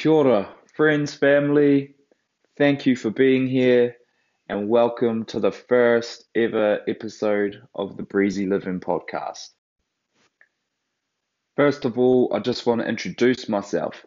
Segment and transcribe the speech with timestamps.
[0.00, 1.94] Kia ora, friends, family.
[2.56, 3.96] Thank you for being here
[4.48, 9.50] and welcome to the first ever episode of the Breezy Living podcast.
[11.54, 14.06] First of all, I just want to introduce myself.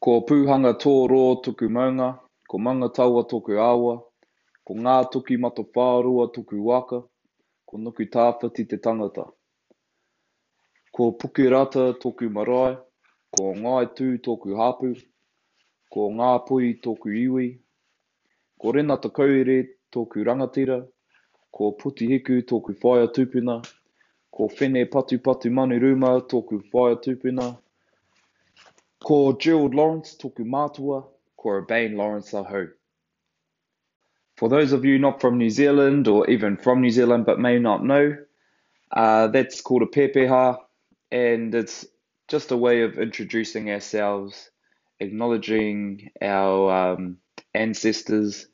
[0.00, 2.18] Ko pūhanga tō tuku maunga,
[2.48, 4.00] ko manga taua toku awa,
[4.66, 7.02] ko Ngātokimatawhaorua tuku waka,
[7.68, 9.28] ko Nukutawhiti te tangata.
[10.96, 12.78] Ko pukirata toku marae,
[13.36, 14.92] ko ngai tū tōku hapu,
[15.92, 17.48] ko ngā pui tōku iwi,
[18.60, 19.58] ko rena kaure
[19.92, 20.78] tōku rangatira,
[21.52, 23.62] ko puti hiku tōku whaia tupuna,
[24.30, 27.56] ko whene patu patu manu ruma tōku whaia tupuna,
[29.02, 31.04] Ko Gerald Lawrence tōku mātua,
[31.36, 32.68] ko Urbane Lawrence aho.
[34.36, 37.58] For those of you not from New Zealand or even from New Zealand but may
[37.58, 38.16] not know,
[38.92, 40.58] uh, that's called a pepeha
[41.10, 41.84] and it's
[42.32, 44.50] just a way of introducing ourselves,
[45.00, 47.18] acknowledging our um,
[47.52, 48.46] ancestors,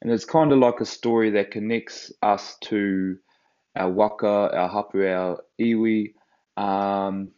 [0.00, 3.18] and it's kind of like a story that connects us to
[3.74, 6.14] our waka, our hapu, our iwi,
[6.56, 7.32] um,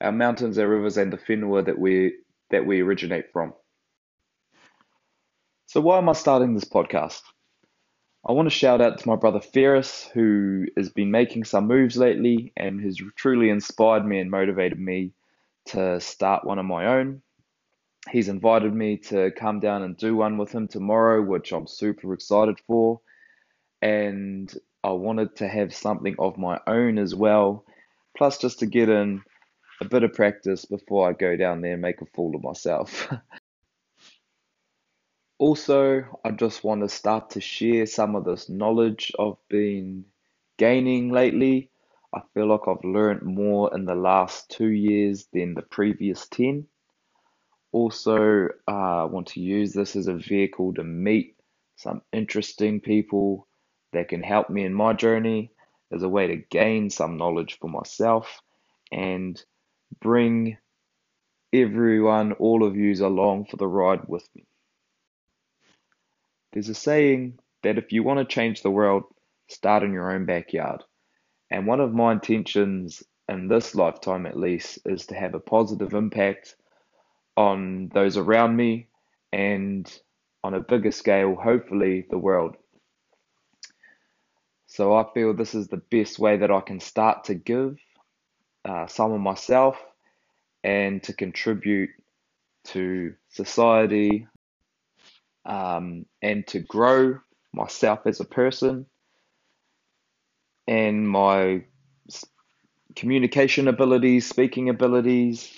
[0.00, 2.14] our mountains, our rivers, and the whenua that we
[2.50, 3.52] that we originate from.
[5.66, 7.20] So why am I starting this podcast?
[8.26, 11.98] I want to shout out to my brother Ferris, who has been making some moves
[11.98, 15.12] lately and has truly inspired me and motivated me
[15.66, 17.20] to start one of my own.
[18.10, 22.14] He's invited me to come down and do one with him tomorrow, which I'm super
[22.14, 23.00] excited for.
[23.82, 24.52] And
[24.82, 27.66] I wanted to have something of my own as well,
[28.16, 29.22] plus just to get in
[29.82, 33.06] a bit of practice before I go down there and make a fool of myself.
[35.38, 40.04] also, I just want to start to share some of this knowledge I've been
[40.58, 41.70] gaining lately.
[42.14, 46.66] I feel like I've learned more in the last two years than the previous 10.
[47.72, 51.36] Also, uh, I want to use this as a vehicle to meet
[51.76, 53.48] some interesting people
[53.92, 55.50] that can help me in my journey,
[55.92, 58.40] as a way to gain some knowledge for myself
[58.92, 59.42] and
[60.00, 60.56] bring
[61.52, 64.46] everyone, all of yous, along for the ride with me.
[66.54, 69.02] There's a saying that if you want to change the world,
[69.48, 70.84] start in your own backyard.
[71.50, 75.94] And one of my intentions in this lifetime, at least, is to have a positive
[75.94, 76.54] impact
[77.36, 78.86] on those around me
[79.32, 79.92] and
[80.44, 82.56] on a bigger scale, hopefully, the world.
[84.68, 87.78] So I feel this is the best way that I can start to give
[88.64, 89.76] uh, some of myself
[90.62, 91.90] and to contribute
[92.66, 94.28] to society
[95.44, 97.18] um, and to grow
[97.52, 98.86] myself as a person
[100.66, 101.64] and my
[102.96, 105.52] communication abilities, speaking abilities,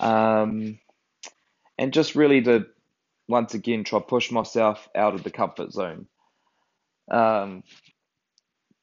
[0.00, 0.78] um,
[1.76, 2.66] and just really to
[3.28, 6.06] once again try push myself out of the comfort zone.
[7.10, 7.62] Um,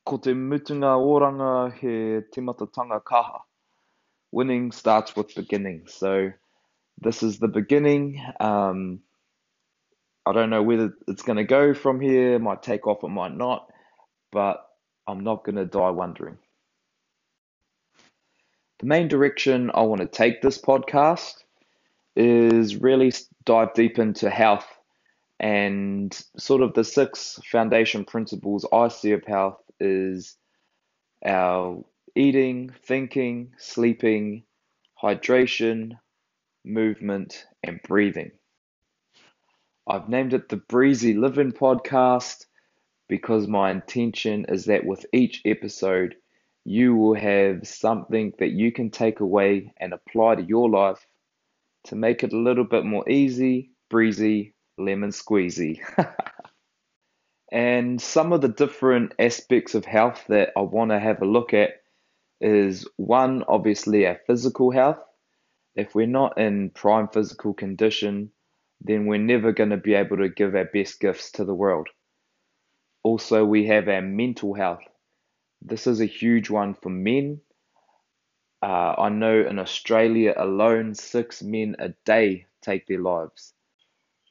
[0.06, 2.22] ko te mutunga oranga he
[3.04, 3.42] kaha
[4.32, 5.88] winning starts with beginning.
[5.88, 6.32] So
[7.00, 8.22] this is the beginning.
[8.40, 9.00] Um,
[10.26, 12.36] I don't know whether it's going to go from here.
[12.36, 13.68] It might take off, it might not,
[14.32, 14.66] but
[15.08, 16.38] I'm not going to die wondering.
[18.80, 21.44] The main direction I want to take this podcast
[22.16, 23.14] is really
[23.46, 24.68] dive deep into health
[25.40, 30.38] and sort of the six foundation principles I see of health is
[31.26, 31.84] our
[32.16, 34.44] eating, thinking, sleeping,
[35.02, 35.98] hydration,
[36.64, 38.32] movement, and breathing.
[39.88, 42.46] I've named it the Breezy Living Podcast
[43.08, 46.16] because my intention is that with each episode,
[46.64, 51.06] you will have something that you can take away and apply to your life
[51.84, 55.80] to make it a little bit more easy, breezy, lemon squeezy.
[57.52, 61.54] and some of the different aspects of health that I want to have a look
[61.54, 61.84] at
[62.42, 65.00] is one, obviously, our physical health.
[65.76, 68.32] If we're not in prime physical condition,
[68.82, 71.88] then we're never going to be able to give our best gifts to the world.
[73.04, 74.84] Also, we have our mental health.
[75.62, 77.42] This is a huge one for men.
[78.62, 83.54] Uh, I know in Australia alone, six men a day take their lives.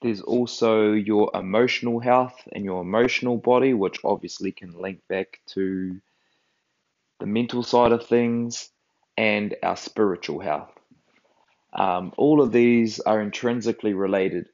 [0.02, 6.00] There's also your emotional health and your emotional body, which obviously can link back to
[7.20, 8.70] the mental side of things,
[9.16, 10.73] and our spiritual health.
[11.74, 14.48] Um, all of these are intrinsically related.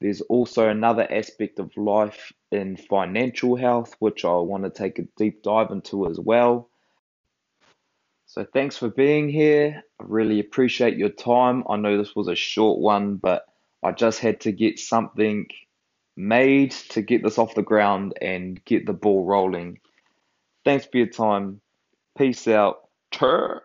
[0.00, 5.06] There's also another aspect of life in financial health, which I want to take a
[5.16, 6.68] deep dive into as well.
[8.26, 9.84] So thanks for being here.
[10.00, 11.64] I really appreciate your time.
[11.68, 13.44] I know this was a short one, but
[13.82, 15.46] I just had to get something
[16.16, 19.80] made to get this off the ground and get the ball rolling.
[20.64, 21.60] Thanks for your time.
[22.16, 22.88] Peace out.
[23.10, 23.62] Tur.